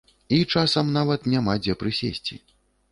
[0.37, 2.45] І часам нават няма дзе прысесці.